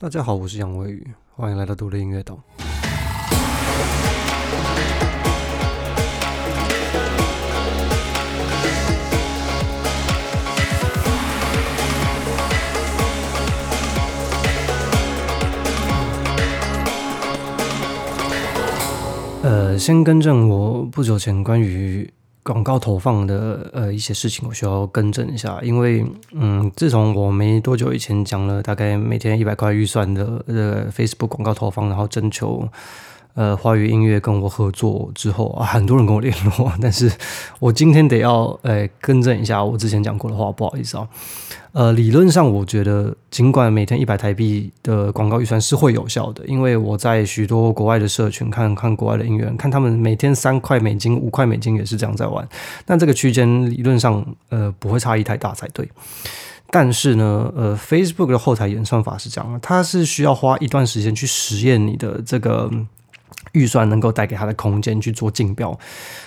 [0.00, 1.04] 大家好，我是杨伟宇，
[1.34, 2.38] 欢迎来到独立音乐岛。
[19.42, 22.08] 呃，先更正我不久前关于。
[22.48, 26.02] 广告投放的呃一些事情，我需要更正一下，因为
[26.32, 32.66] 嗯，自从我没多久以前讲了大概每天一百块预算的呃 Facebook 广告投放，然后征求。
[33.38, 37.08] 呃，华语音乐跟我合作之后啊，很多人跟我联络，但是
[37.60, 41.06] 我今天得要呃更正一下我之前讲过的话，不好意思啊。
[41.70, 52.44] 呃，理论上我觉得，尽管每天一百台币的广告预算是会有效的，因为我在许多国外的社群看看国外的音乐人，看他们每天三块美金、五块美金也是这样在玩，
[52.86, 55.88] 那这个区间理论上呃不会差异太大才对。
[56.70, 62.68] 但是呢，呃，Facebook 的后台演算法是这样，它是需要花一段时间去实验你的这个。
[63.52, 65.76] 预算能够带给他的空间去做竞标，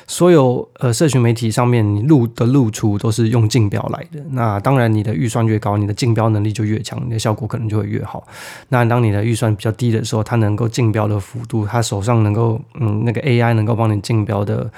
[0.08, 4.24] 所有呃社群媒体上面你录的露出都是用竞标来的。
[4.32, 8.26] 那当然，你的预算越高，你的竞标能力就越强，你的效果可能就会越好。
[8.70, 14.72] 那当你的预算比较低的时候，他能够竞标的幅度，他手上能够嗯那个 AI 能够帮你竞标的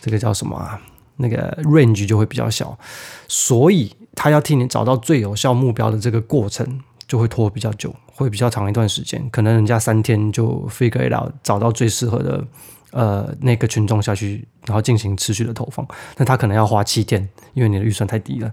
[0.00, 0.80] 这个叫什么啊？
[1.16, 2.78] 那个 range 就会比较小，
[3.26, 7.92] 所以他要替你找到最有效目标的这个过程就会拖比较久。
[8.18, 12.44] 会比较长一段时间，可能人家三天就 figure it out，找到最适合的
[12.90, 15.86] 呃那个群众下去，然后进行持续的投放。
[16.16, 18.50] 那他可能要花七天，因为你的预算太低了。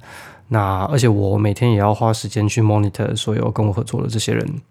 [0.49, 4.61] 那而且我每天也要花时间去 monitor 所有跟我合作的这些人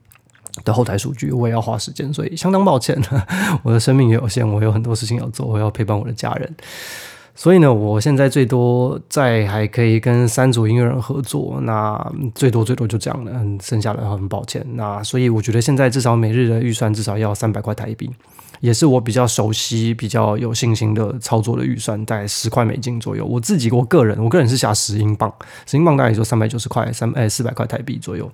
[0.65, 2.97] 的后台数据，我也要花时间，所以相当抱歉，
[3.65, 6.55] 我的生命也有限，我有很多事情要做，我要陪伴我的家人。
[7.37, 14.65] 所以呢，我现在最多在还可以跟三组音乐人合作，那最多最多就这样了，剩下的很抱歉。
[14.75, 18.09] 那所以我觉得现在至少每日的预算至少要三百块台币，
[18.65, 23.23] 也是我比较熟悉、比较有信心的操作的预算，大概十块美金左右。
[23.27, 25.31] 我自己我个人，我个人是下十英镑，
[25.67, 28.33] 十英镑大概也就三百九十块，三哎四百块台币左右。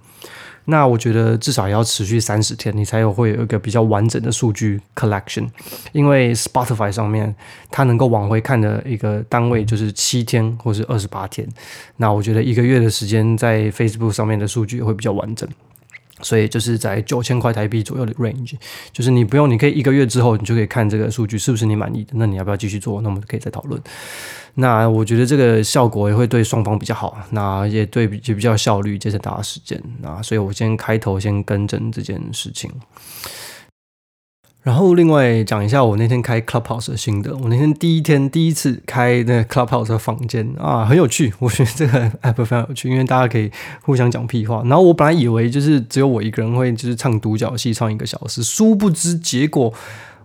[0.66, 5.48] 那我觉得至少也要持续三十天，你才有会有一个比较完整的数据 collection。
[5.91, 7.34] 因为 Spotify 上面
[7.68, 11.44] 它能够往回看的一个单位就是七天或是二十八天。
[11.97, 15.48] 那我觉得一个月的时间在 Facebook 上面的数据会比较完整。
[16.22, 18.54] 所以就是在九千块台币左右的 range，
[18.92, 22.12] 就是你不用，你可以一个月之后你就可以看这个数据是不是你满意的。
[22.16, 23.00] 那你要不要继续做？
[23.00, 23.81] 那我们可以再讨论。
[24.54, 29.80] 那我觉得这个效果也会对双方比较好，那也对也比较效率，节省大家时间。
[30.00, 32.70] 那所以我先开头先更正这件事情。
[34.62, 37.34] 然后另外讲一下我那天开 Clubhouse 的心得。
[37.37, 41.32] 我那天第一天第一次开那 Clubhouse 的房间啊，很有趣。
[41.38, 43.50] 我觉得这个 app 非常有趣，因为大家可以
[43.82, 44.62] 互相讲屁话。
[44.66, 49.72] 然后我本来以为就是只有我一个人会就是唱独角戏唱一个小时，殊不知结果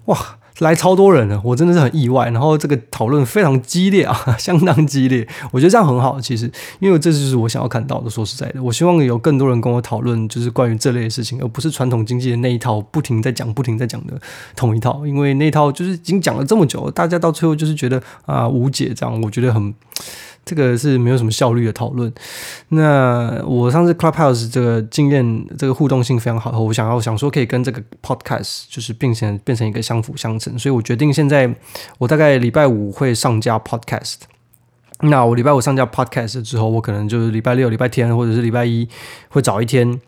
[0.05, 0.37] 哇。
[0.59, 2.29] 来超多人了，我真的是很意外。
[2.29, 5.27] 然后这个讨论非常激烈啊， 相当激烈。
[5.51, 6.49] 我觉得这样很好，其实，
[6.79, 8.09] 因为这就是我想要看到的。
[8.09, 14.13] 说实在的，我希望有更多人跟我讨论，就是关于这类的事情，而不是传统经济的那一套，不停在讲、不停在讲的
[14.55, 15.05] 同一套。
[15.05, 19.73] 因为那套就是已经讲了这么久，大家到最后就是觉得啊无解，这样我觉得很。
[20.45, 22.13] 这个是没有什么效率的讨论。
[22.69, 31.53] 那我上次 Clubhouse 这个经验，这个互动性非常好，我想要想说可以跟这个 Podcast 就是变成变成一个相辅相成，所以我决定现在
[31.97, 34.17] 我大概礼拜五会上架 Podcast。
[35.01, 38.87] 那我礼拜五上架 Podcast 之后，我可能就是礼拜六、礼拜天或者是礼拜一
[39.27, 39.99] 会早一天，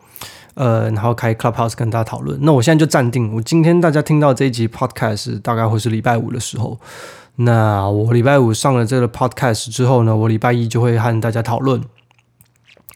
[0.54, 2.38] 呃，然后开 Clubhouse 跟大家讨论。
[2.42, 6.78] 那我现在就暂定，我今天大家听到这一集 Podcast 大概会是礼拜五的时候。
[7.40, 11.80] 那我礼拜五上了这个 podcast 之后呢，我礼拜一就会和大家讨论。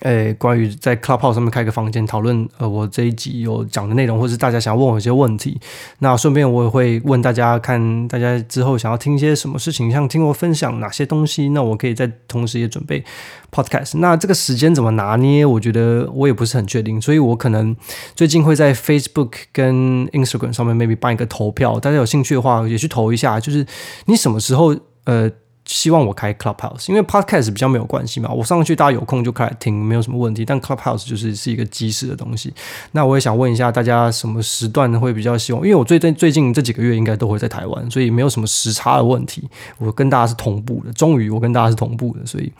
[0.03, 5.61] 诶，关于在 Clubhouse 上面开个房间讨论，呃，我这一集有讲的内容，或是大家想要问我一些问题，
[6.01, 13.05] 那顺便我也会问大家，看大家之后想要听些什么事情，想听我分享哪些东西，那我可以在同时也准备
[13.53, 13.99] Podcast。
[13.99, 15.47] 那这个时间怎么拿捏？
[15.47, 17.77] 我觉得我也不是很确定，所以我可能
[18.17, 23.65] 最近会在 Facebook 跟 Instagram 上面 maybe 办一个投票，大家有兴趣的话也去投一下，就是
[24.07, 25.31] 你什么时候呃。
[25.65, 30.45] 希望我开 Clubhouse，因为 Podcast 比较没有关系嘛，我上去大家有空就开来听，没有什么问题。
[30.45, 32.53] 但 Clubhouse 就是是一个即时的东西。
[32.91, 35.63] 那我也想问一下大家，什么时段会比较希望？
[35.63, 39.49] 因为我最近最近这几个月应该都会在台湾，所以没有什么时差的问题。
[39.79, 42.53] 我跟大家是同步的，终于我跟大家是同步的，所以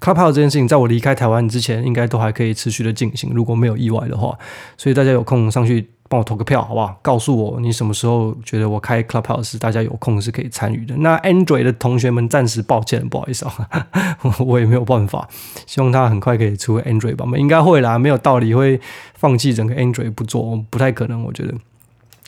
[0.00, 4.38] Clubhouse 这件事情，在我离开台湾之前，应该都还可以持续的进行，如果没有意外的话。
[4.76, 5.88] 所以大家有空上去。
[6.12, 6.94] 帮我投个票，好不好？
[7.00, 10.94] 告诉我你什么时候觉得我开 Clubhouse，大家有空是可以参与的。
[10.98, 13.88] 那 Android 的同学们暂时抱歉，不好意思啊，
[14.44, 15.26] 我也没有办法。
[15.66, 18.78] 希望他很快可以出 Android 版本，应该会啦，没有道理会
[19.14, 21.54] 放弃整个 Android 不做，不太可能，我觉得。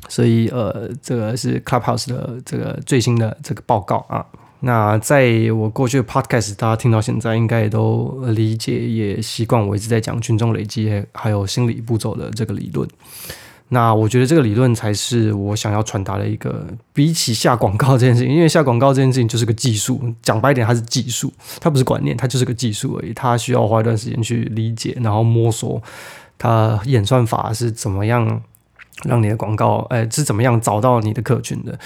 [0.09, 4.25] 所以呃，这个是 Clubhouse 的这个最新的这个报告啊。
[4.61, 12.89] 那在我过去的 podcast，大家听到现在应该也都理解，也习惯我一直在讲群众累积还有心理步骤的这个理论。
[13.75, 23.13] 那我觉得这个理论才是我想要传达的一个，比起下广告这件事情，因为下广告这件事情就是个技术，讲白一点，它是技术，它不是观念，它就是个技术而已。
[23.13, 25.83] 它需要花一段时间去理解，然后摸索
[26.39, 28.43] 它演算法是怎么样。
[29.03, 31.77] 让你的广告，哎，是怎么样找到你的客群的？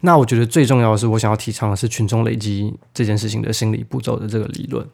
[0.00, 4.84] 那我觉得最重要的是，我想要提倡的是群众累积这件事情的心理步骤的这个理论。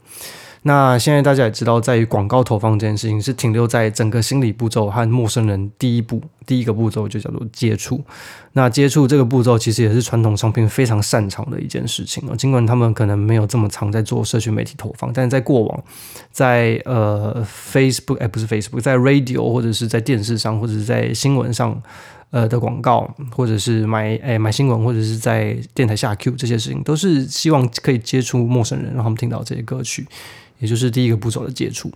[0.64, 8.00] 那现在大家也知道，在于广告投放这件事情是停留在整个心理步骤和陌生人第一步，第一个步骤就叫做接触。
[8.53, 12.37] 那接触这个步骤其实也是传统商品非常擅长的一件事情。
[12.37, 15.85] 尽管他们可能没有这么常在做社群媒体投放，但是在过往，
[16.31, 21.82] 在呃 Facebook 哎不是 Facebook，在 Radio 或者是在电视上或者是在新闻上
[22.31, 30.06] 呃的广告，或者是买哎买新闻或者是在电台下 Q 这些事情，都是希望可以接触陌生人，让他们听到这些歌曲。
[30.62, 31.93] 也就是第一个步骤的接触。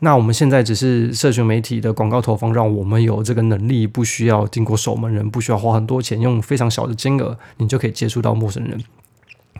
[0.00, 8.82] 那我们现在只是社群媒体的广告投放，让我们有这个能力，不需要经过守门人，不需要花很多钱，用非常小的金额，你就可以接触到陌生人。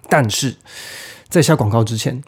[0.09, 0.57] 但是
[1.29, 2.21] 在下广告之前，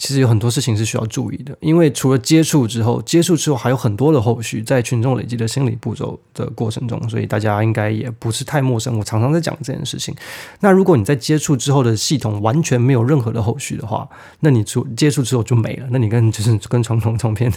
[0.00, 8.96] 其实有很多事情是需要注意的，因为除了接触之后，接触之后还有很多的后续，在群众累积的心理步骤的过程中，所以大家应该也不是太陌生。
[8.98, 10.14] 我常常在讲这件事情。
[10.60, 14.08] 那如果你在接触之后的系统完全没有任何的后续的话，
[14.40, 17.52] 那你出接触之后就没了，那你跟就是跟传统唱片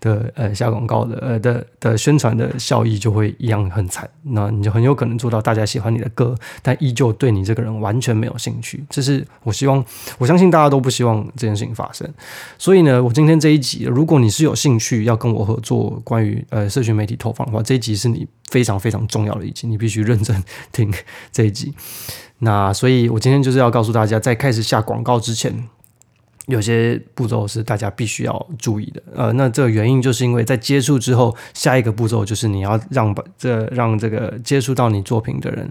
[0.00, 4.08] 的呃下广告的呃的的宣传的效益就会一样很惨。
[4.22, 8.84] 那你就很有可能做到大家喜欢你的歌，但依旧对你这个人完全没有兴趣。
[8.88, 9.84] 这是我希望，
[10.18, 12.08] 我相信大家都不希望这件事情发生。
[12.58, 20.42] 所以呢，我今天这一集，如果你是有兴趣要跟我合作关于呃社群媒体投放的话，这一集是你非常非常重要的一集，你必须认真
[20.72, 20.92] 听
[21.32, 21.74] 这一集。
[22.40, 25.52] 那所以，我今天就是要告诉大家，在开始下广告之前，
[26.46, 29.02] 有些步骤是大家必须要注意的。
[29.12, 35.68] 呃，那这个原因就是因为在接触之后，下一个步骤就是你要让把这让这个接触到你作品的人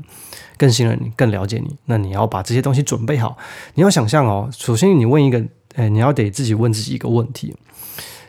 [0.57, 1.77] 更信任你、更了解你。
[1.85, 3.37] 那你要把这些东西准备好。
[3.75, 5.41] 你要想象哦，首先你问一个。
[5.77, 7.55] 哎，你要得自己问自己一个问题，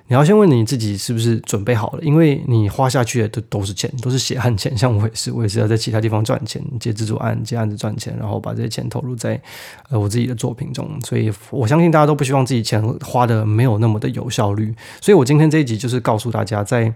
[0.06, 4.76] 你要先问你自己是不是准备好了，因为你花下去的都都是钱，都是血汗钱。
[4.76, 9.40] 像我也是，我也是要在其他地方赚钱，接制作案、接案子赚钱，然后把这些钱投入在
[9.88, 10.86] 呃我自己的作品中。
[11.06, 14.74] 所以我相信大家都不希望自己钱花的没有那么的有效率。
[15.00, 16.92] 所以我今天这一集就是告诉大家，在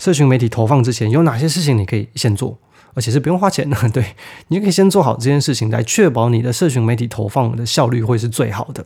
[0.00, 2.58] 社群媒体投放之前，有哪些事情你可以先做，
[2.94, 3.76] 而且是不用花钱的。
[3.90, 4.04] 对，
[4.48, 8.84] 你可以先做好这件事情，来确保你的社群媒体投放的效率会是最好的。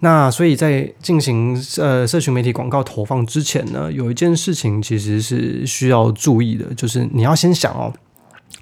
[0.00, 7.92] 那所以在进行呃社群媒体广告投放之前呢，有一件事情其实是需要注意的，就是你要先想哦。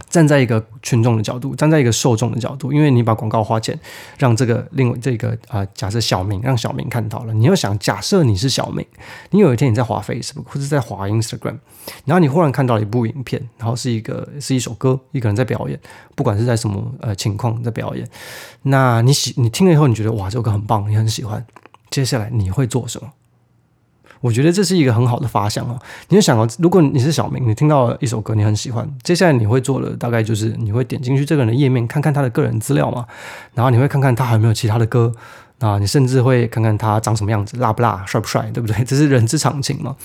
[0.08, 3.78] 站在一个群众的角度，站在一个受众的角度，因为你把广告花钱
[4.18, 8.84] 让这个另外这个啊、假设小明让小明看到了，你要想，假设你是小明，
[9.30, 11.58] 你有一天你在滑 Facebook 或者在滑 Instagram，
[12.04, 15.78] 然后你忽然看到了一部影片，然后是一个是一首歌，一个人在表演，
[16.14, 18.08] 不管是在什么呃情况在表演，
[18.62, 21.44] 那你喜你听了以后，你觉得哇，这首歌很棒，你很喜欢，
[21.90, 23.10] 接下来你会做什么？
[24.20, 25.78] 我觉得这是一个很好的发想哦。
[26.08, 33.06] 你就想哦，如果你是小明，你听到一首歌你很喜欢，接下来你会做的大概就是你会点进去这个人的页面，看看他的个人资料嘛，
[33.54, 35.12] 然后你会看看他还有没有其他的歌
[35.60, 38.76] 啊，你甚至会看看他长什么样子，辣不辣，帅不帅，对不对？
[38.86, 39.96] 这是人之常情嘛。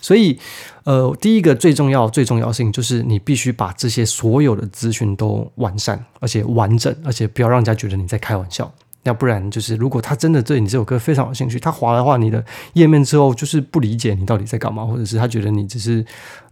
[0.00, 0.38] 所以，
[0.84, 8.72] 呃，第一个最重要、最重要性就是你必须把这些所有的资讯都完善，而且完整，而且不要让人家觉得你在开玩笑。
[9.04, 16.04] 要不然就是，如果他真的对你这首歌非常有兴趣，他滑的话，你的页面之后就是不理解你到底在干嘛，或者是他觉得你只是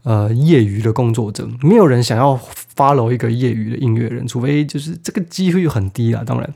[0.02, 2.40] 呃业余的工作者，没有人想要
[2.74, 6.22] follow 一个业余的音乐人，除非就是这个机会很低啊。
[6.24, 6.54] 当然，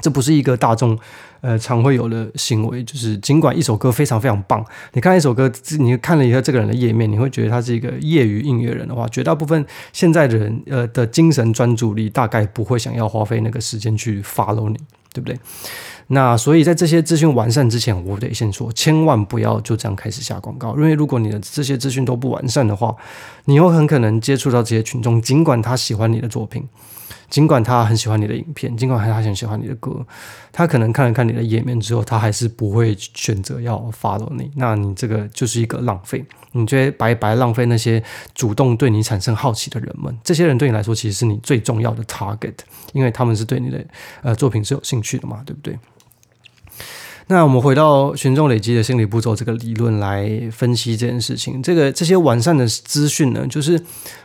[0.00, 0.96] 这不是一个大众
[1.40, 2.84] 呃常会有的行为。
[2.84, 14.76] 就是尽管一首歌非常非常棒，你看一首歌，你看了一下这个人的页面，你会觉得他是一个业余音乐人的话，绝大部分现在的人呃的精神专注力大概不会想要花费那个时间去 follow 你。
[15.16, 15.38] 对不对？
[16.08, 22.94] 那所以在这些资讯完善之前，我得先说，千万不要就这样开始下广告，因为如果你的这些资讯都不完善的话，
[23.46, 26.62] 你有很可能接触到这些群众，尽管他喜欢你的作品，
[27.28, 30.06] 尽管他很喜欢你的影片，尽管他很喜欢你的歌，
[30.52, 34.50] 他可能看了看你的页面之后，他还是不会选择要 follow 你。
[34.56, 38.02] 那你这个就是一个浪费，你觉得白白浪费那些
[38.34, 42.54] 主动对你产生好奇的人们，这些人对你来说其实是你最重要的 target，
[42.92, 43.84] 因为他们是对你的
[44.22, 45.78] 呃作品是有兴趣的嘛，对不对？
[47.28, 51.60] 那我们回到群众累积的心理步骤这个理论来分析这件事情。
[51.60, 53.80] 这个这些完善的资讯呢，就是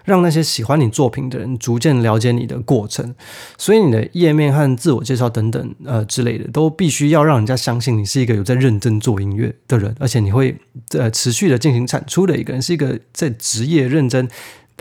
[0.05, 3.15] 让那些喜欢你作品的人逐渐了解你的过程。
[3.58, 10.55] 所以你的页面和自我介绍等等呃之类的，都必须要让人家相信你是一个有在认真做音乐的人，而且你会
[10.91, 14.29] 呃持续的进行产出的一个人，是一个在职业认真。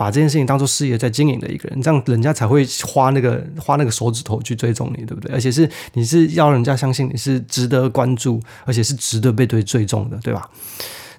[0.01, 5.31] 把这件事情当做事业在经营的一个人，这样人家才会花那个花那个手指头去追踪你，对不对？
[5.31, 10.49] 而且是你是要人家相信你是值得关注，而且是值得被对追踪的，对吧？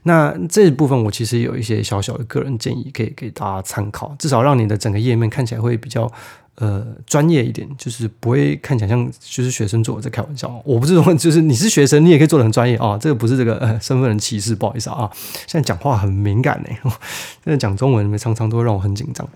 [0.04, 6.10] 那这部分我其实有一些小小的个人建议，可以给大家参考，至少让你的整个页面看起来会比较。
[6.56, 10.60] 呃，专业一点，就是不会看起来像就是学生做的在开玩笑。
[10.66, 15.10] 我不是说，就是你是学生，你也可以做得很专业啊、这个不是这个呃身份的歧视，不好意思啊。
[15.46, 19.26] 现在讲话很敏感呢，现在讲中文常常都会让我很紧张。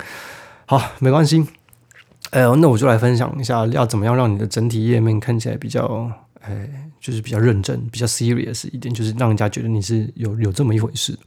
[0.67, 1.43] 好，没关系。
[2.33, 6.13] 呃，那我就来分享一下，要怎么样让你的整体页面看起来比较，
[6.47, 6.69] 呃，
[7.01, 11.19] 就是比较认真、比较 serious 一点，就是让人家觉得你是有有这么一回事。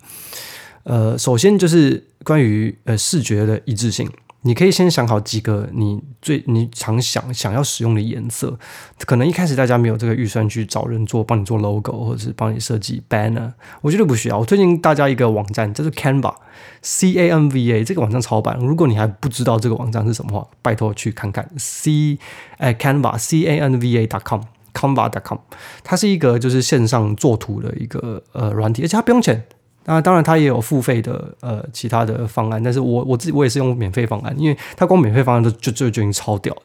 [0.83, 4.09] 呃，首先就是关于呃视觉的一致性。
[4.43, 8.57] 你可以先想好几个你最你常想想要使用的颜色，
[8.99, 14.39] 可能一开始大家没有这个预算去找人做帮你做 logo 或者是帮你设计 banner，我觉得不需要。
[14.39, 18.57] 我推荐大家一个网站叫做 Canva，C A N V A 这个网站超棒。
[18.65, 22.17] 如果你还不知道这个网站是什么话，拜托去看看 C
[22.59, 24.43] 哎 Canva C A N V A dot com
[24.79, 25.39] Canva.com，
[25.83, 29.43] 它是一个就是线上作图的一个呃软体，而且它不用钱。
[29.85, 36.61] 那当然，它也有付费的呃其他的方案，但是我我自己我也是用免费方案，因为它光免费方案就就就已经超屌了。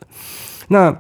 [0.68, 0.94] 那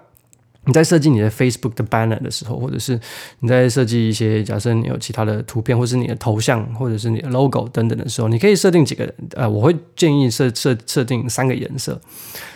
[0.66, 2.98] 你在设计你的 Facebook 的 banner 的时候，或者是
[3.40, 12.00] 你在设计一些假设你有其他的图片，或是你的头像，或者是你的 logo 等等的时候，你可以设定几个呃，我会建议设设设定三个颜色。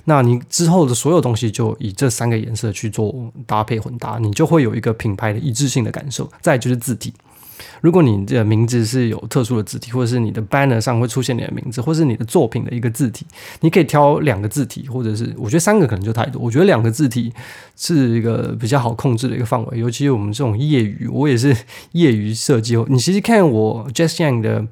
[0.04, 3.14] 那你之后的所有东西就以这三个颜色去做
[3.46, 6.30] 搭配混搭，你就会有一个品牌的一致性的感受。
[6.40, 7.12] 再就是字体。
[7.80, 13.26] 如果你的名字是有特殊的字体，或者是你的 banner 上会出现你的名字，或是你的作品的一个字体，
[13.60, 16.40] 你可以挑两个字体，或者是我觉得三个可能就太多。
[16.42, 17.32] 我觉得两个字体
[17.76, 21.56] 是一个比较好控制的一个范围，尤其我们这种业余，我也是
[21.92, 22.76] 业余设计。
[22.88, 24.66] 你其实看我 Just Yang 的。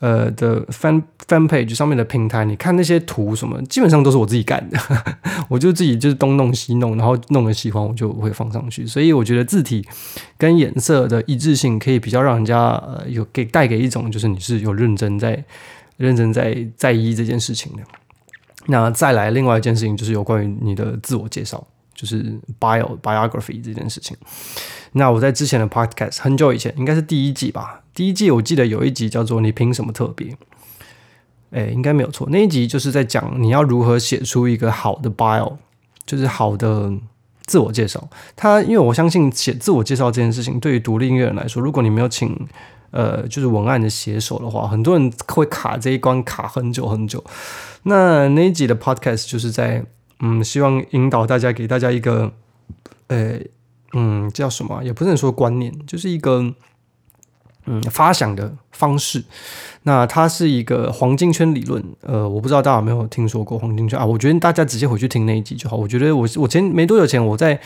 [0.00, 4.78] 呃的 fan fan page 上面的平台，你看那些图什么，基本上都是我自己干的，
[5.48, 8.86] 我就自己就是东弄西弄，然后弄得喜欢我就会放上去。
[8.86, 9.86] 所以我觉得字体
[10.36, 15.44] 跟颜色的一致性，可以比较让人家呃有给带给一种就是你是有认真在
[15.96, 17.82] 认真在在意这件事情的。
[18.66, 22.22] 那再来另外一件事情就是有关于你的自我介绍，就是
[22.60, 24.16] bio biography 这件事情。
[24.92, 27.82] 那我在之前的 podcast 很久以前，应该是第一季吧。
[27.94, 30.36] 第一季我记得有一集叫做“你凭什么特别”，
[31.50, 32.28] 哎，应该没有错。
[32.30, 35.56] 那一集就是在讲你要如何写出一个好的 bio，
[36.06, 36.92] 就是好的
[37.44, 38.08] 自我介绍。
[38.36, 42.34] 他因为我相信写自我介绍这件事情，对于独立音乐人来说，如果你没有请
[42.92, 47.22] 呃就是文案的写手的话，很多人会卡这一关卡很久很久。
[47.82, 49.84] 那那一集的 podcast 就是在
[50.20, 52.32] 嗯，希望引导大家，给大家一个
[53.08, 53.38] 呃。
[53.92, 54.82] 嗯，叫什么？
[54.82, 56.54] 也不能说观念，就是一个
[57.66, 59.24] 嗯发想的方式。
[59.84, 61.82] 那它是一个黄金圈理论。
[62.02, 64.04] 呃，我不知道大家有没有听说过黄金圈啊？
[64.04, 65.76] 我觉得大家直接回去听那一集就好。
[65.76, 67.60] 我觉得我我前没多久前我在。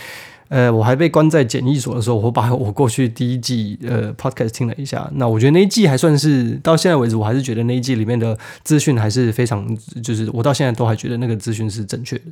[0.48, 5.10] 呃，我还被关在检疫所的时候，我把我过去第一季呃 podcast 听了一下。
[5.14, 9.66] 那我觉得那一季还算是到现在为止，我还是觉得那一季里面的资讯还是非常，
[10.02, 12.24] 就是我到现在都还觉得那个资讯是正确的。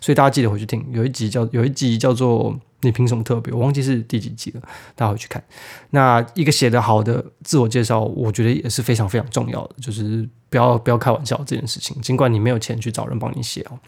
[0.00, 4.62] 所以大家记得回去听，有一集叫有一集叫做“你凭什么特别”，我忘记是第几集了，
[4.94, 5.42] 大家回去看。
[5.90, 13.78] 那一个写的好的自我介绍，我觉得也是非常非常重要的，就是不要不要开玩笑这件事情，尽管你没有钱去找人帮你写哦。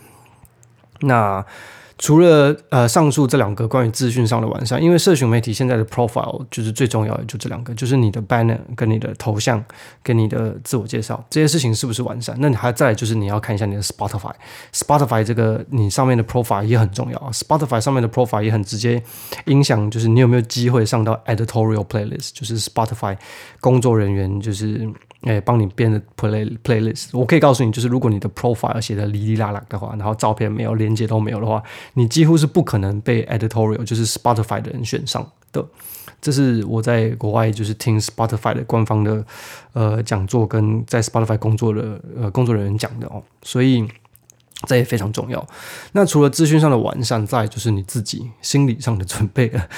[1.00, 1.44] 那。
[2.00, 9.62] 除了呃上述这两个关于资讯上的完善，因为社群媒体现在的 profile 就是最重要的，就这两个，就是你的 banner 跟你的头像
[10.02, 12.34] 跟你的自我介绍这些事情是不是完善？
[12.40, 19.02] 那你还再就是你要看一下你的 Spotify，Spotify 这个你上面的 profile 也很重要啊，Spotify 上面的 profile 也很直接
[19.44, 23.18] 影响，就是你有没有机会上到 editorial playlist，就是 Spotify
[23.60, 24.90] 工作人员就是。
[25.24, 31.62] 诶，帮你编的 play playlist，我可以告诉你，就是如果你的 profile 写的哩哩啦啦的话，然后照片没有，连接都没有的话，
[31.92, 35.62] 你几乎是不可能被 editorial，就是 Spotify 的人选上的。
[36.22, 39.22] 这是我在国外就是听 Spotify 的官方的
[39.74, 43.22] 呃讲座，跟在 Spotify 工作的呃工作人员讲的哦。
[43.42, 43.86] 所以
[44.66, 45.46] 这也非常重要。
[45.92, 49.68] 那除了资讯上的完善，再就是你自己心理上的准备了。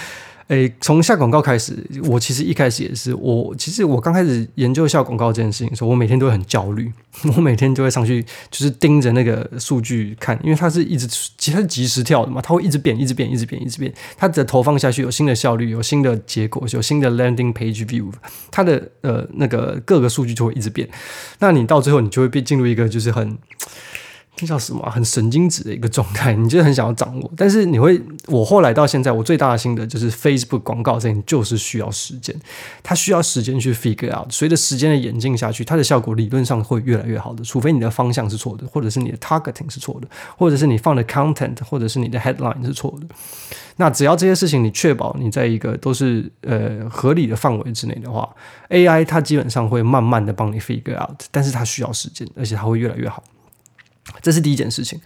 [0.48, 6.92] 诶，从下广告开始，我其实一开始也是，我其实我刚开始研究下广告这件事情的时候，我每天都会很焦虑，
[7.36, 13.92] 我每天就会上去就是盯着那个数据看，因为它是一直其实它是即时跳的嘛，它会一直变，一直变，一直变，一直变。
[14.16, 18.12] 它的投放下去有新的效率，有新的结果，有新的 landing page view，
[18.50, 20.88] 它的呃那个各个数据就会一直变。
[21.38, 23.38] 那你到最后你就会变进入一个就是很。
[24.34, 24.82] 这叫什么？
[24.90, 27.30] 很神经质的一个状态， 你就很想要掌握。
[27.36, 32.34] 但是你会，我后来到现在，我最大的心得就是，Facebook 广告这件就是需要时间，
[32.82, 34.32] 它需要时间去 figure out。
[34.32, 37.44] 随着时间的演进下去，它的效果理论上会越来越好的。
[37.44, 43.06] 除非你的方向是错的，或者是你的 targeting 是错的，或者是你放的 content，或者是你的 headline 是错的。
[43.76, 48.28] 那只要这些事情你确保你在一个都是呃合理的范围之内的话
[48.70, 53.22] ，AI 它基本上会慢慢的帮你 figure out，但是它需要时间，而且它会越来越好。
[54.22, 54.98] 这是第一件事情。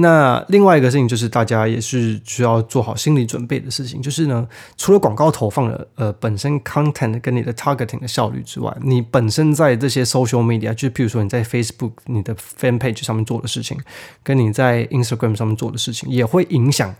[0.00, 4.46] 那另外一个事情就是，大家也是需要做好心理准备的事情，就是呢，
[4.76, 13.76] 除了广告投放的呃本身 content 跟你的 targeting 的效率之外，你本身在这些 social media，就譬如说你在 Facebook 你的 fan page 上面做的事情，
[14.22, 16.94] 跟你在 Instagram 上面做的事情，也会影响。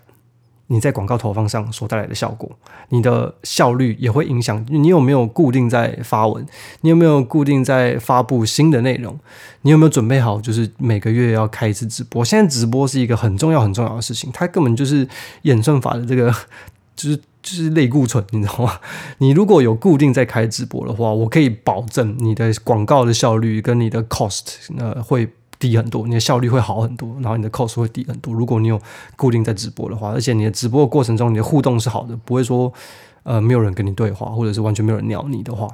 [0.71, 2.51] 你在广告投放上所带来的效果，
[2.91, 6.47] 你的效率也会影响你有没有固定在发文，
[6.83, 9.19] 你有没有固定在发布新的内容，
[9.63, 12.25] 你有没有准备好就是每个月要开一次直播？
[12.25, 15.09] 现在直播是一个很重要很重要的事情，它根本就是
[15.43, 16.31] 演算法的这个
[16.95, 18.79] 就是就是类固醇，你知道吗？
[19.19, 25.29] 你如果有固定在开直播的话，我可以保证你的广告的效率跟你的 cost 呃会。
[25.59, 28.33] 低很多，你的效率会好很多，然后你的 cost 会低很多。
[28.33, 28.81] 如果你有
[29.17, 32.73] 固定在直播的话，而且你的直播的过程中，你的互动是好的，不会说
[33.25, 35.69] 呃没有人跟你对话，或者是完全没有人鸟你的话，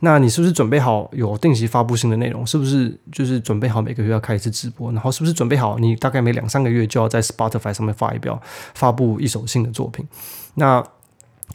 [0.00, 2.46] 那你是不是准备好有定期发布新的内容？
[2.46, 4.90] 是不是就是准备好每个月要开一次直播？
[4.92, 8.40] 然后是不是准备好你大概每两三个月就要在 Spotify 上面发一表
[8.74, 10.06] 发布一首新的作品？
[10.54, 10.84] 那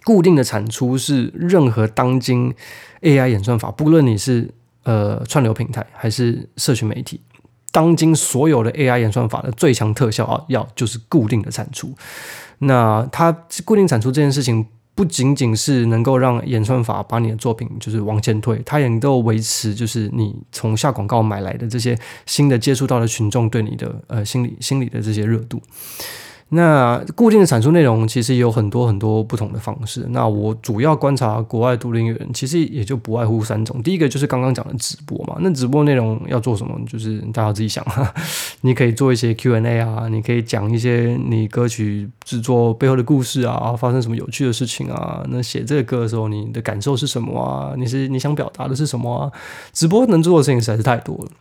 [0.03, 2.53] 固定的产出是任何当今
[3.01, 4.49] AI 演算法，不论你是
[4.83, 7.19] 呃串流平台还是社群媒体。
[7.71, 11.93] 当今所有的 AI 演算法的最强特效啊，要就是固定的产出。
[12.59, 13.31] 那它
[13.65, 21.95] 固定产出这件事情，不仅仅是能够让演算法把你的作品就是往前推，它也能够维持就是你从下广告买来的这些
[22.25, 25.61] 新的接触到的群众对你的呃心理心理的这些热度。
[26.49, 30.05] 那固定的产出内容其实也有很多很多不同的方式。
[30.11, 33.83] 那我主要观察国外独立音乐人，其实也就不外乎三种。
[33.83, 35.35] 第一个就是刚刚讲的直播嘛。
[35.41, 36.73] 那直播内容要做什么？
[36.87, 37.85] 就是大家自己想。
[38.61, 45.23] 你可以做一些 Q&A 啊，你可以讲一些你歌曲制作背后的故事啊，发生什么有趣的事情啊。
[45.29, 47.73] 那写这个歌的时候，你的感受是什么啊？
[47.77, 49.31] 你是你想表达的是什么啊？
[49.73, 51.31] 直播能做的事情实在是太多了。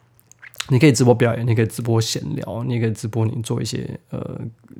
[0.68, 4.18] 你可以直播表演，你可以直播闲聊，你可以直播你做一些呃，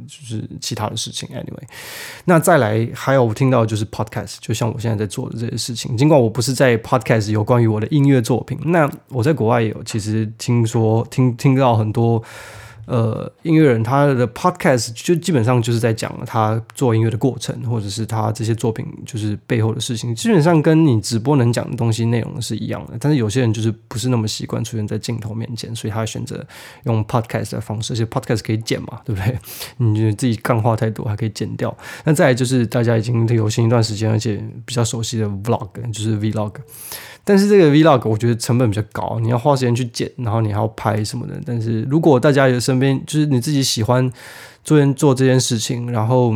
[0.07, 1.29] 就是其他的事情。
[1.31, 1.63] Anyway，
[2.25, 5.97] 那再来还有我听到就是 Podcast，就像我现在在做的这些事情。
[5.97, 12.23] 尽管我不是在 Podcast 有关于我的音乐作品，那我在国外也有，其实听说听听到很多。
[12.87, 22.97] 呃，音乐人他的 podcast 就基本上就是在讲他做音乐的过程，或者是他这些作品就是背后的事情，基本上跟你直播能讲的东西内容是一样的。
[23.01, 26.45] 但是有些人就是不是那么习惯出现在镜头面前，所以他选择
[26.85, 29.37] 用 podcast 的方式，而且 podcast 可以剪嘛，对不对？
[29.79, 31.77] 你觉得自己干话太多还可以剪掉。
[32.05, 36.53] 那再来就是大家已经流行一段时间，而且比较熟悉的 vlog，就是 vlog。
[37.27, 41.35] 但是这个 vlog 我觉得成本比较高，你要花时间去剪，然后你还要拍什么的。
[41.45, 44.09] 但是如果大家有身边就是你自己喜欢
[44.63, 46.33] 做做这件事情，然后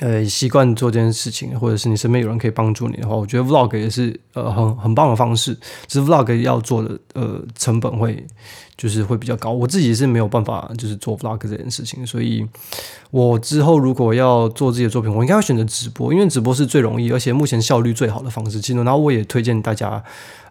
[0.00, 5.54] 呃习惯做这件事情，或者是你身边有人可以帮助你的话，我觉得 vlog 也是呃很很棒的方式。
[5.86, 8.26] 只是 vlog 要做的呃成本会。
[8.76, 12.44] 就是会比较高，我自己是没有办法就是做 vlog 这件事情，所以
[13.10, 18.60] 我之后如果要做自己的作品，我应该会选择直播，因为直播是最容易，而且目前效率最好的方式。
[18.60, 20.02] 其实，然后我也推荐大家，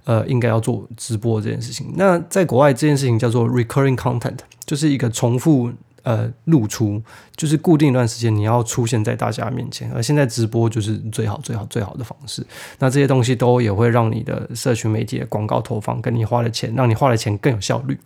[0.05, 1.93] 呃，应该要做直播这件事情。
[1.95, 5.71] 那在国外，这件事情叫做 recurring content，就是一个重复。
[6.03, 7.01] 呃，露出
[7.35, 12.45] 就是固定一段时间，你要出现在大家面前，而现在直播就是最好、最好、最好的方式。
[12.79, 17.97] 那这些东西都也会让你的社群媒体的广告投放跟你花的钱，让你花的钱更有效率。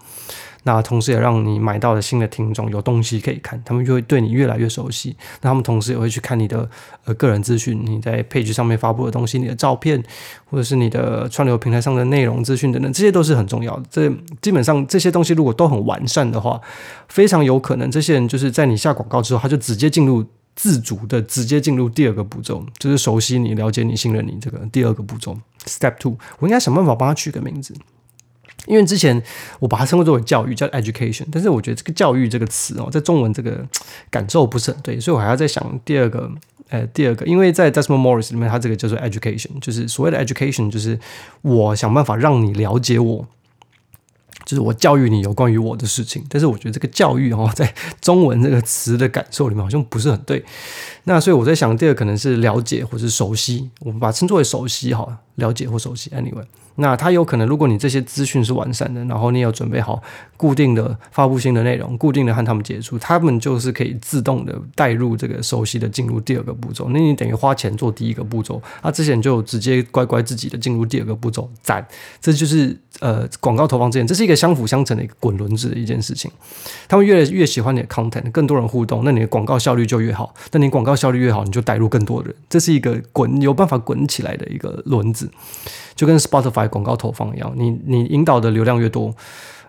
[0.67, 5.15] 那同时也让你买到的新的听众有东西可以看，他们就会对你越来越熟悉。
[5.39, 6.69] 那他们同时也会去看你的
[7.05, 10.03] 呃个人资讯，你在 page 上面发布的东西，你的照片，
[10.43, 13.83] 或者是你的串流平台上的内容资讯等等，这些都是很重要的。
[13.89, 16.59] 这基本上这些东西如果都很完善的话，
[17.07, 20.21] 非常有可能这些人就是在你下广告之后，他就直接进入
[20.53, 25.37] 自主的直接进入第二个步骤，就是熟悉你、了解你、信任你这个第二个步骤。
[25.65, 27.73] Step two，我应该想办法帮他取个名字。
[28.67, 29.21] 因为之前
[29.59, 33.65] 我把它称作为教育，叫 education，但是我觉得这个教育这个词哦，在中文这个
[34.11, 36.29] 感受不是很对，所以我还要再想第二个，
[36.69, 40.99] 呃，第二个，因为在 Desmond Morris 里面，它这个叫做 education，就是所谓的 education，就是
[41.41, 43.27] 我想办法让你了解我。
[44.45, 50.41] 就是我教育你有关于我的事情，但是我觉得这个教育哦， 在中文这个词的感受里面好像不是很对。
[51.03, 56.11] 那所以我在想，第二可能是了解或是熟悉，我们把它称作为熟悉哈，了解或熟悉。
[56.11, 56.45] Anyway。
[56.79, 59.99] 那它有可能，如果你这些资讯是完善的，然后你有准备好
[60.37, 66.87] 固定的发布新的内容，固定的和他们接触，他们就是可以自动的带入这个熟悉的进入第二个步骤。
[66.89, 71.83] 那你等于花钱做第一个步骤，他之前就直接乖乖自己的进入第二个步骤，赞！
[72.21, 76.29] 这就是呃广告投放之前，这是一个相辅相成的一个滚轮子的一件事情。
[76.87, 80.31] 他们越来越喜欢你的 content，更多人互动，那你的广告效率就越好。
[80.51, 85.26] 那你广告效率越好，你就带入更多人，这是一个滚有办法滚起来的一个轮子。
[85.95, 89.15] 就跟 Spotify 广告投放一样，你你引导的流量越多，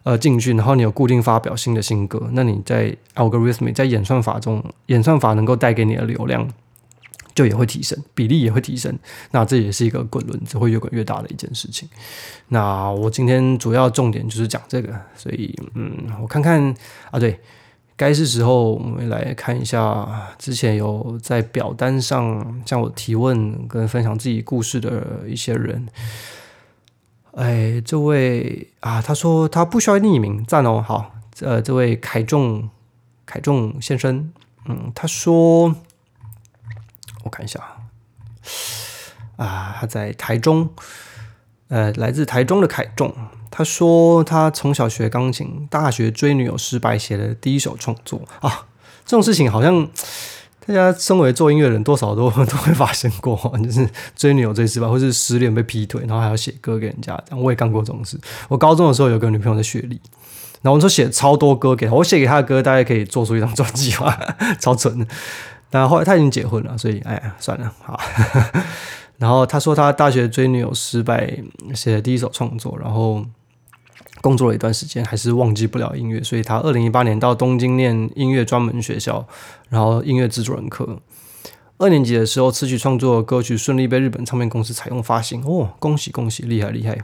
[0.02, 6.48] 呃进去，然后你有固定发表新的新歌，那你在 algorithm 在演算法中，演算法能够带给你的流量
[7.34, 8.98] 就也会提升，比例也会提升，
[9.30, 11.88] 那这也是一个滚轮只会越滚越大的一件事情。
[12.48, 16.74] 那我今天主要重点就是讲这个，所以嗯，我看看
[17.10, 17.38] 啊，对。
[17.98, 25.88] 该是时候，我们来看一下之前有在表单上向我提问跟分享自己故事的一些人。
[27.32, 32.70] 哎，这位啊，他说他不需要匿名，赞哦，好，呃，这位凯仲
[33.26, 34.32] 凯仲先生，
[34.66, 35.74] 嗯，他说，
[37.24, 37.60] 我看一下
[39.36, 40.70] 啊，他在台中，
[41.66, 43.12] 呃，来自台中的凯仲。
[43.50, 48.66] 他说他从小学钢琴，大学追女友失败，写了第一首创作啊。
[49.04, 49.88] 这种事情好像
[50.66, 57.18] 大家身为做音乐人，多少都 都会发生过，就是追女友追失败，或是失恋被劈腿，然后还要写歌给人家。
[57.30, 58.20] 我也干过这种事。
[58.48, 59.98] 我高中的时候有个女朋友的学历，
[60.60, 61.94] 然后我说写超多歌给她。
[61.94, 65.06] 我写给她的歌，大概可以做出一张专辑吧， 超蠢的。
[65.70, 67.98] 但后来她已经结婚了，所以哎呀，算了，好。
[69.16, 71.42] 然后他说他大学追女友失败，
[71.74, 73.24] 写了第一首创作，然后。
[74.20, 79.26] 工作了一段时间，还是忘记不了音乐，所以他二零一八年到东京念音乐专门学校，
[79.68, 81.00] 然后音乐制作人课。
[81.78, 86.98] 二年级的时候，词曲创作的歌曲顺利被日本唱片公司采用发行，哦，恭喜恭喜，厉害厉害！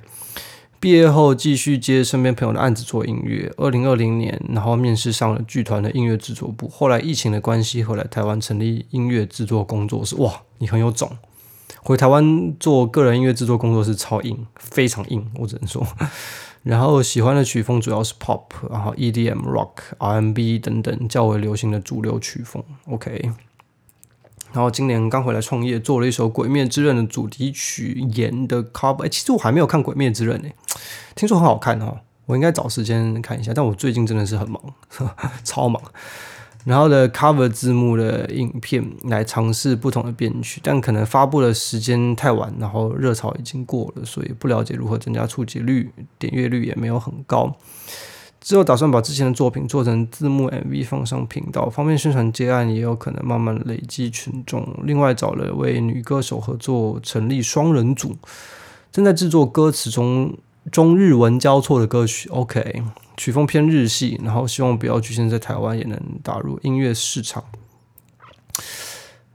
[0.81, 3.51] 毕业后继续接身边朋友的案子做音乐。
[3.57, 6.69] 二零二零年，然后面试上了剧团的音乐制作部。
[6.69, 10.17] 后来疫情的关系，后来台湾成立音乐制作工作室。
[10.17, 11.11] 哇，你很有种！
[11.81, 15.87] 回台湾做个人音乐制作工作室超硬，非常硬，我只能说。
[16.65, 22.65] 然后喜欢的曲风主要是 pop，然后 EDM、rock、R&B 等等较为流行的主流曲风。
[22.87, 23.31] OK，
[24.53, 29.07] 然后今年刚回来创业，做了一首《鬼灭之刃》的主题曲《演》的 cover。
[29.09, 30.49] 其实我还没有看《鬼灭之刃》呢，
[31.15, 33.53] 听说很好看哦，我应该找时间看一下。
[33.55, 34.63] 但我最近真的是很忙，
[35.45, 35.83] 超忙。
[36.65, 47.55] 然后的 cover 字幕的影片来尝试不同的编曲，但可能发布的时间太晚，然后热潮已经过了，所以不了解如何增加触及率，点阅率也没有很高。
[48.41, 54.67] 之后打算把之前的作品做成字幕 MV 放上频道，方便宣传接案，也有可能慢慢累积群众。
[54.85, 58.17] 另外找了位女歌手合作，成立双人组，
[58.93, 60.37] 正在制作歌词中
[60.71, 62.29] 中日文交错的歌曲。
[62.31, 62.83] OK。
[63.17, 67.45] 曲风偏日系，然后希望不要局限在台湾，也能打入音乐市场。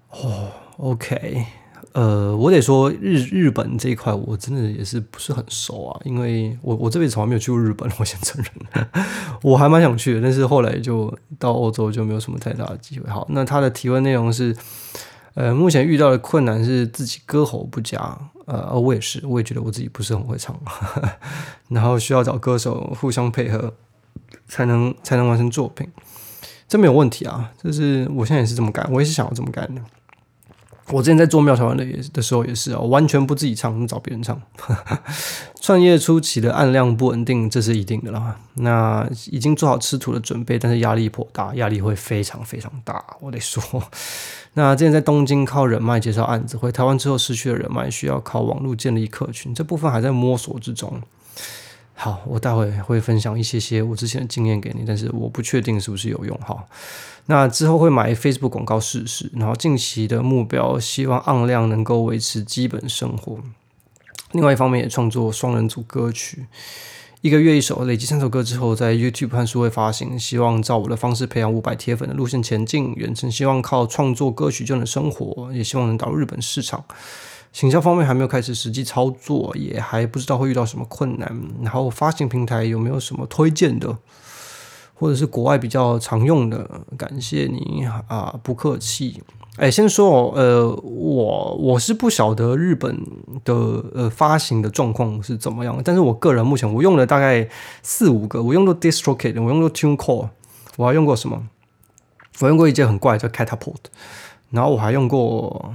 [0.10, 1.46] 哦，OK，
[1.94, 8.86] 呃，我得说日日本这一块，我真的也是不是很熟啊，因为我我这辈子从来没有去过日本，我先承认，
[9.42, 13.10] 我还蛮想去的，但是后来就到欧洲就没有什么太大的机会。
[13.10, 14.54] 好，那他的提问内容是，
[15.40, 17.98] 呃，目前遇到的困难是自己歌喉不佳。
[18.46, 20.54] 呃，我也是，我也觉得我自己不是很会唱，
[21.70, 23.74] 然后需要找歌手互相配合，
[24.50, 25.88] 才能才能完成作品，
[26.68, 29.82] 这没有问题啊，就是我现在也是这么干，我也是想要这么干的。
[30.92, 34.42] 我之前在做庙台湾的也的时候也是啊，完全不自己唱，找别人唱。
[35.62, 38.36] 创业初期的案量不稳定，这是一定的啦。
[38.56, 43.62] 那已经做好吃土的准备，但是压力颇大，压力会非常非常大，我得说。
[44.56, 51.00] 那之前在东京靠人脉介绍案子，回台湾之后失去了人脉，需要靠网络建立客群，这部分还在摸索之中。
[52.02, 56.38] 好，我待会会分享一些些我之前的经验给你，但是我不确定是不是有用。
[56.38, 56.66] 哈，
[57.26, 63.40] 那之后会买 Facebook 广告试试，然后近期的目标希望按量能够维持基本生活。
[64.32, 66.46] 另外一方面也创作双人组歌曲，
[67.20, 72.94] 一个月一首，累积三首歌之后，在 YouTube 和数位发行，希望照我的方式培养五百铁粉的路线前进。
[72.94, 76.86] 远程希望靠创作歌曲就能生活，也希望能到日本市场。
[77.52, 81.42] 行销方面还没有开始实际操作，也还不知道会遇到什么困难。
[81.62, 83.98] 然后发行平台有没有什么推荐的，
[84.94, 86.82] 或者是国外比较常用的？
[86.96, 89.24] 感谢你啊，不客气。
[89.58, 92.98] 哎，先说哦，呃，我我是不晓得日本
[93.44, 93.54] 的
[93.94, 97.50] 呃发行的状况是怎么样，但是我个人目前我用了大概
[97.82, 100.30] 四五个，我用过 DistroKid，我用过 TuneCore，
[100.78, 101.48] 我还用过什么？
[102.40, 103.76] 我用过一件很怪叫 Catapult，
[104.52, 105.74] 然后我还用过。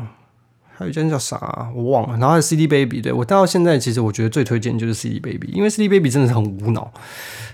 [0.76, 2.18] 还有一间叫啥、我忘了。
[2.18, 6.92] 然后还有 CD Baby，对，我到现在其实我觉得最推荐就是 CD Baby，因为 CD Baby 真的是很无脑。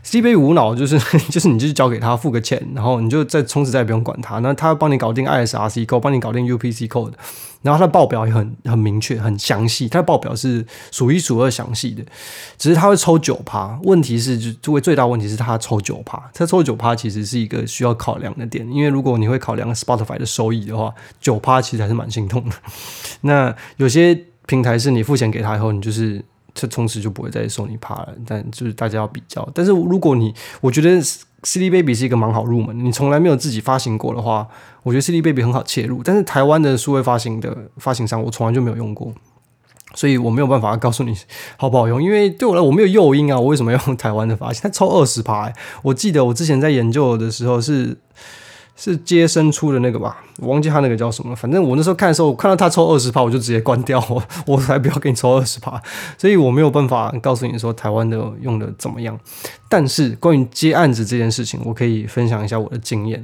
[0.02, 0.98] C 杯无脑就是
[1.30, 7.12] 就是你就是交给他付个钱，然后你就再充值再也不用管他，那他帮你搞定 ISRC code，帮你搞定 UPC code。
[7.62, 12.02] 然后他的报表也很很明确、很详细，他的报表是数一数二详细的。
[12.56, 22.56] 只是他会抽九趴，问题是就作为最大问题是他抽九趴，他抽九趴其实是一个需要考量的点，因为如果你会考量 Spotify 的收益的话，九趴其实还是蛮心痛的。
[23.20, 29.48] 那有些平台是你付钱给他以后，你就是这从此就不会再送你趴了，但就是大家要比较。
[29.54, 31.00] 但是如果你，我觉得。
[31.42, 34.46] CD Baby 是一个蛮好入门，你从来没有自己发行过的话，
[34.82, 36.02] 我觉得 CD Baby 很好切入。
[36.04, 39.10] 但是台湾的数位发行的发行商，我从来就没有用过，
[39.94, 41.16] 所以我没有办法告诉你
[41.56, 42.02] 好不好用。
[42.02, 44.60] 因为对我来，我没有诱因啊，我为什么要用 台湾的发行？
[44.64, 47.96] 它抽二十趴，我记得我之前在研究的时候是。
[48.82, 51.36] 是接生出的那个吧，我忘记他那个叫什么。
[51.36, 55.78] 反正我那时候看的时候，我看到他抽二十趴，我就直接关掉，我 我才不要给你抽二十趴。
[56.16, 59.20] 所以我没有办法告诉你说台湾的用的怎么样。
[59.68, 63.22] 但是关于接案子这件事情，我可以分享一下我的经验。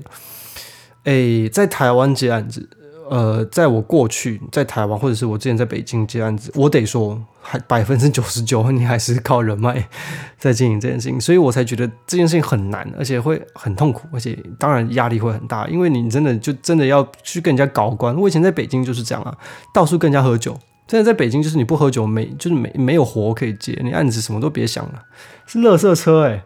[1.05, 2.69] 诶，在台湾接案子。
[3.11, 9.88] 呃，在我过去在台湾，或者是我之前在北京接案子，我得说，还百分之九十九，你还是靠人脉
[10.38, 18.16] 在经营这件事情，所以我才觉得这件事情很难，而且会很痛苦，而且当然压力会很大，因为你真的就真的要去跟人家搞关。
[18.16, 19.37] 我以前在北京就是这样啊，
[19.73, 20.59] 到处跟人家喝酒。
[20.88, 25.03] 真的在北京，就是你不喝酒没，就是没没有活可以接，你案子什么都别想了。
[25.45, 26.45] 是垃圾车哎、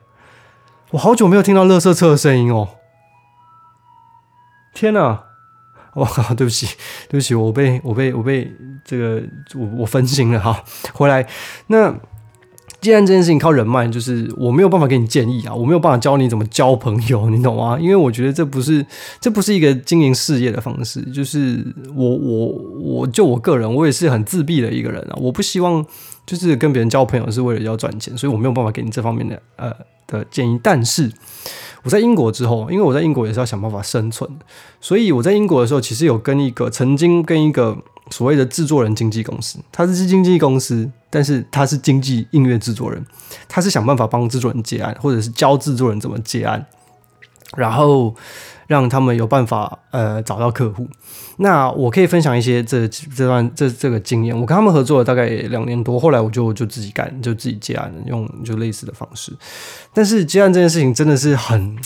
[0.92, 2.68] 我好久没有听到垃圾车的声音哦，
[4.72, 5.24] 天哪！
[5.94, 6.66] 我靠， 对不起，
[7.08, 8.50] 对不起，我被我被我被
[8.84, 9.22] 这个
[9.54, 10.62] 我我分心了哈。
[10.92, 11.26] 回来，
[11.66, 11.94] 那
[12.80, 17.76] 既然这件事情靠人脉，就是我没有办法给你建议啊，我没有办法教你怎么交朋友，你懂吗？
[17.78, 18.84] 因为我觉得这不是
[19.20, 21.62] 这不是一个经营事业的方式，就是
[21.94, 22.46] 我我
[22.80, 25.84] 我就我个人，我也是很自闭的一个人啊，我不希望
[26.24, 29.74] 就是跟别人交朋友是为了要赚钱，所以我没有办法给你这方面的呃
[30.06, 31.10] 的建议，但是。
[31.82, 34.28] 我在英国之后，因为我在英国也是要想办法生存，
[34.80, 37.76] 所以我在英国的时候，其实有跟一个曾经跟一个
[38.10, 43.04] 所谓的制作人经纪公司，他是经纪公司，但是他是经纪音乐制作人，
[43.48, 46.66] 他是想办法帮制作人结案，或者是教制作人怎么结案，
[47.56, 48.14] 然后。
[48.70, 50.86] 让他们有办法呃找到客户。
[51.38, 54.32] 那我可以分享一些这这段这这个经验。
[54.32, 59.32] 我跟他们合作了大概两年多，后来我就就自己干，就自己接案，用就类似的方式。
[59.92, 61.76] 但是接案这件事情真的是很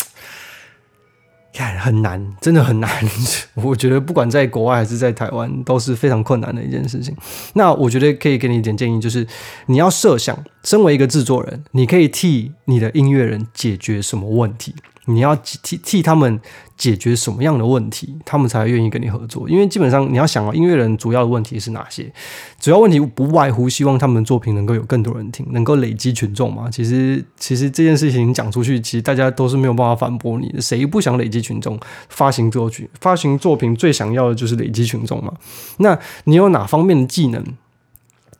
[1.54, 2.90] 看很难，真的很难。
[3.54, 7.16] 我觉得不管在国外还是在台湾都是非常困难的一件事情。
[7.54, 9.26] 那我觉得可以给你一点建议，就是
[9.68, 14.74] 你要设想，身为一个制作人，你可以替你的音乐人解决什么问题。
[15.06, 16.40] 你要替替他们
[16.76, 19.48] 解决什么样的问题，他们才愿意跟你合作？
[19.48, 22.10] 因为基本上你要想啊，音乐人主要的问题是哪些？
[22.58, 26.70] 主要问题不外乎希望他们的作品能够有更多人听，能够累积群众嘛。
[26.70, 30.60] 其实，其实这件事情讲出去，其实大家都是没有办法反驳你的。
[30.60, 31.78] 谁不想累积群众？
[32.08, 35.32] 发行作曲、发行作品最想要的就是累积群众嘛。
[35.78, 37.44] 那你有哪方面的技能？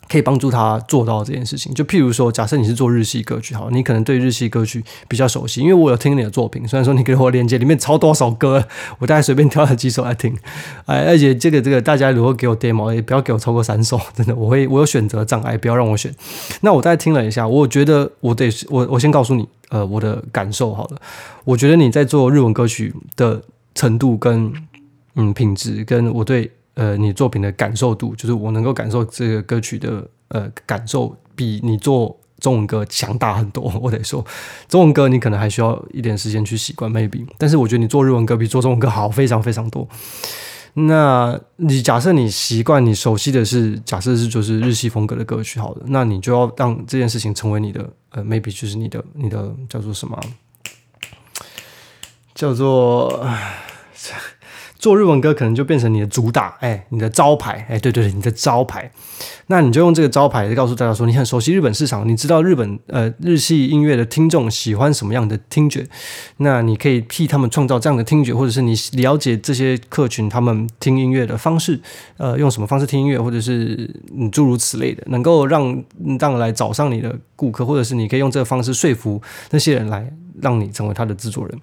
[0.09, 1.73] 可以帮助他做到这件事情。
[1.75, 6.67] 就譬如说，假设你是做日系歌曲，好，你可能对日系歌曲比较熟悉，因为我有听你的作品。
[6.69, 8.67] 虽然说你给我链接里面超多首歌，
[8.99, 10.37] 我大概随便挑了几首来听。
[10.87, 16.15] 哎，而且这个这个，大家如果给我 demo，也不要给我超过三首，真的，我会我有选择障碍，不要让我选。
[16.61, 21.01] 那我大概听了一下，我觉得我得我我先告诉你，呃，我的感受好了。
[21.45, 23.43] 我觉得你在做日文歌曲的
[23.75, 24.53] 程度跟
[25.15, 26.51] 嗯品质，跟我对。
[26.75, 33.73] 呃，你作品的感受度，就是我能够感受这个歌曲的呃感受，比你做中文歌强大很多。
[33.81, 34.25] 我得说，
[34.69, 37.25] 中文歌你可能还需要一点时间去习惯，maybe。
[37.39, 39.89] 但是我觉得你做日文歌比做中文歌好非常非常多。
[40.75, 50.21] 那你假设你习惯，你熟悉的是假设是就是日系风格的歌曲，好的，那你就要让这件事情成为你的呃，maybe 就是你的你的叫做什么？
[52.35, 53.25] 叫做。
[54.85, 58.93] 做日文歌可能就变成你的主打，哎，你的招牌，哎，对对对，你的招牌。
[59.47, 65.87] 那你就用这个招牌告诉大家说，你很熟悉日本市场，你知道日本呃日系音乐的听众喜欢什么样的听觉，
[66.37, 71.81] 那你可以替他们创造这样的听觉，或者是你了解这些客群他们听音乐的方式，
[72.19, 75.83] 呃，用什么方式听音乐，或者是嗯诸如此类的，能够让
[76.21, 81.61] 让来找上你的顾客，或者是你可以用这个方式说服那些人来让你成为他的制作人。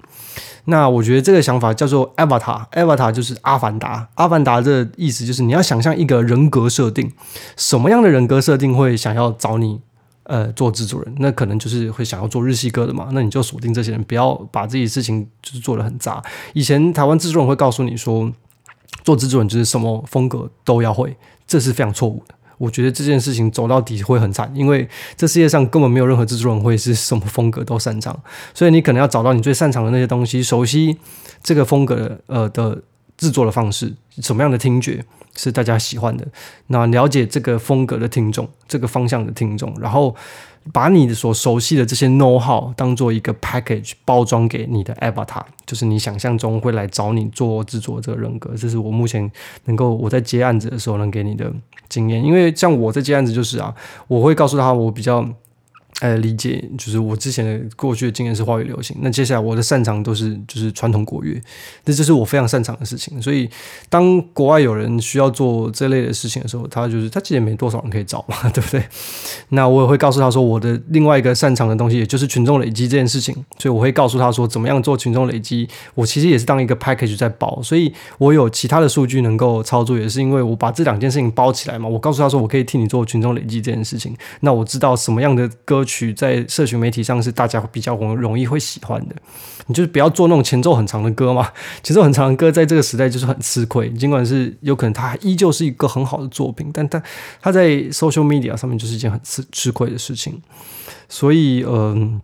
[0.65, 4.07] 那我觉得这个想法叫做 Avatar，Avatar 就是阿凡达。
[4.15, 7.11] 阿凡达的意思就是你要想象一个人格设定，
[7.57, 9.81] 什么样的人格设定会想要找你
[10.23, 11.15] 呃做制作人？
[11.17, 13.09] 那可能就是会想要做日系歌的嘛。
[13.11, 16.21] 那你就锁定这些人，不要把自己事情就是做的很杂。
[16.53, 18.31] 以前台湾制作人会告诉你说，
[19.03, 22.35] 做制作人就是什么风格都要会，这是非常错误的。
[22.61, 28.17] 我觉得这件事情走到底会很惨，因为这世界上根本没有任何制作人会是什么风格都擅长，
[28.53, 30.95] 所以你可能要找到你最擅长的那些东西，熟悉
[31.41, 32.79] 这个风格的呃的
[33.21, 35.05] 制作的方式，什么样的听觉
[35.37, 36.27] 是大家喜欢的，
[36.67, 40.13] 那了解这个风格的听众，这个方向的听众，然后。
[40.71, 48.51] 把你所熟悉的这些 know how 当做一个 package 包装给你的 avatar，就是你想象中会来找你做制作这个人格。
[48.55, 49.27] 这是我目前
[49.65, 51.51] 能够我在接案子的时候能给你的
[51.89, 52.23] 经验。
[52.23, 53.73] 因为像我在接案子就是啊，
[54.07, 55.27] 我会告诉他我比较。
[56.01, 61.39] 呃，理解就是我之前的过去的经验是华语流行，那接下来我的擅长都是就是传统国乐，
[61.85, 63.21] 这就是我非常擅长的事情。
[63.21, 63.47] 所以
[63.87, 68.83] 当国外有人需要做这类的事情的时候，他就是他其实也没多少人可以找嘛， 对不对？
[69.49, 73.35] 那我也会告诉他说，我的另外一个擅长的东西，也就是群众累积这件事情。
[73.59, 77.61] 所以我会告诉他说，怎么样做群众累积，我其实也是当一个 package 在包。
[77.61, 81.87] 所以我有其他的数据能够操作，也是因为我把这两件事情包起来嘛。
[81.87, 84.17] 我告诉他说，我可以替你做群众累积这件事情。
[84.39, 86.13] 那我知道什么样的歌曲曲。
[86.13, 89.15] 在社群媒体上是大家比较容容易会喜欢的，
[89.67, 91.51] 你就是不要做那种前奏很长的歌嘛，
[91.83, 93.89] 前奏很长的歌在这个时代就是很吃亏。
[93.91, 97.01] 尽管是有可能它依旧是一个很好的作品，但它
[97.41, 100.41] 它在 social media 上面就是一件很吃吃亏的事情。
[101.09, 102.21] 所以，嗯、呃，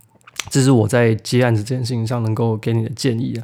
[0.49, 3.43] 这是我在接案子这件事情上能够给你的建议啊。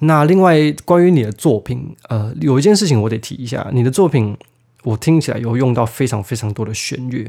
[0.00, 4.36] 那另外关于你的作品，呃，有一件事情我得提一下，你的作品
[4.82, 7.26] 我听起来有用到非常非常多的弦乐。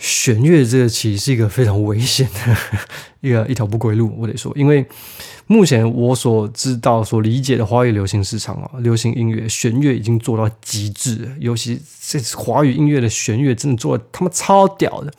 [0.00, 2.56] 弦乐这个其实是一个非常危险的
[3.20, 4.84] 一个一条不归路，我得说，因为
[5.46, 15.12] 目前我所知道、所理解的华语流行市场啊，流行音乐弦乐已经做到极致，尤其这华语音乐的弦乐真的做的他妈超屌的，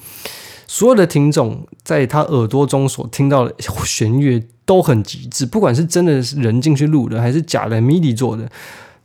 [0.65, 8.49] 所有的听众在他耳朵中所听到的弦乐都很极致，不管是真的是人进去录的，还是假的 MIDI 做的。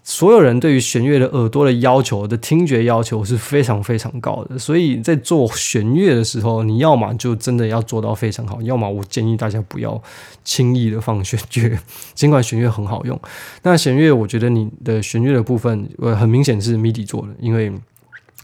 [0.09, 10.01] 所有人对于弦乐的耳朵的要求的听觉要求是非常非常高的，所以在做弦乐的时候，你要么就真的要做到非常好，要么我建议大家不要
[10.45, 11.77] 轻易的放弦乐，
[12.15, 13.21] 尽管弦乐很好用。
[13.65, 17.73] 那弦乐，我觉得你的弦乐的部分，呃，很明显是 MIDI 做的，因为。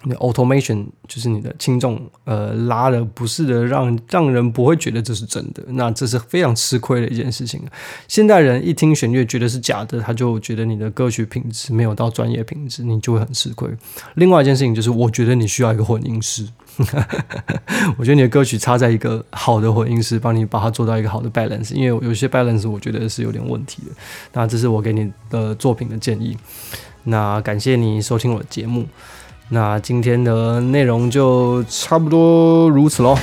[0.05, 7.63] 你 automation 就是你的轻重，呃，拉的不是的，让让人不会觉得这是真的，那这是非常吃亏的一件事情。
[8.09, 13.69] 现代人一听弦乐觉得是假的，他就觉得你的歌曲品质没有到专业品质，你就会很吃亏。
[14.15, 16.49] 另外一件事情就是，我觉得你需要一个混音师，
[17.97, 23.93] 我觉得你的歌曲插在一个好的混音师，帮你把它做到一个好的 balance，因为有些 balance 我觉得是有点问题的。
[24.33, 26.37] 那这是我给你的作品的建议。
[27.05, 28.87] 那感谢你收听我的节目。
[29.55, 33.15] 那今天的内容就差不多如此喽。